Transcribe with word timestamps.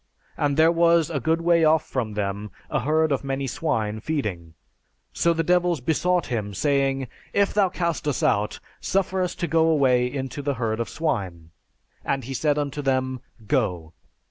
And 0.35 0.57
there 0.57 0.71
was 0.71 1.11
a 1.11 1.19
good 1.19 1.41
way 1.41 1.63
off 1.63 1.85
from 1.85 2.13
them 2.15 2.49
a 2.71 2.79
herd 2.79 3.11
of 3.11 3.23
many 3.23 3.45
swine 3.45 3.99
feeding. 3.99 4.55
So 5.13 5.31
the 5.31 5.43
devils 5.43 5.79
besought 5.79 6.25
him, 6.25 6.55
saying, 6.55 7.07
'If 7.33 7.53
thou 7.53 7.69
cast 7.69 8.07
us 8.07 8.23
out, 8.23 8.59
suffer 8.79 9.21
us 9.21 9.35
to 9.35 9.45
go 9.45 9.69
away 9.69 10.11
into 10.11 10.41
the 10.41 10.55
herd 10.55 10.79
of 10.79 10.89
swine. 10.89 11.51
And 12.03 12.23
he 12.23 12.33
said 12.33 12.57
unto 12.57 12.81
them, 12.81 13.21
'Go!' 13.45 13.93